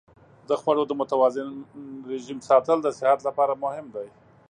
د 0.49 0.51
خوړو 0.61 0.83
د 0.87 0.91
متوازن 0.99 1.49
رژیم 2.11 2.39
ساتل 2.49 2.77
د 2.83 2.87
صحت 2.99 3.19
لپاره 3.27 3.53
مهم 3.63 3.85
دی. 3.95 4.07